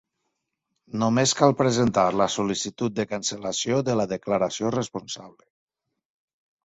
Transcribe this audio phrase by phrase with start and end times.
[1.01, 5.51] Només cal presentar la sol·licitud de cancel·lació de la declaració responsable.